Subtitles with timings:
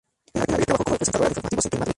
[0.33, 1.89] En Madrid trabajó como presentadora de informativos en Telemadrid.